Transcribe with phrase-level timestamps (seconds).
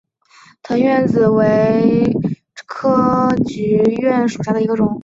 [0.63, 2.03] 腾越紫菀为
[2.55, 4.99] 菊科紫菀属下的一个种。